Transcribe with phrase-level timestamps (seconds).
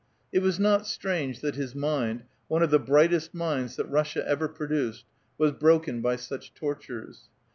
[0.31, 4.47] It was not strange that his mind— one of the brightest minds that Russia ever
[4.47, 5.05] produced—
[5.37, 7.29] was broken by such tortures.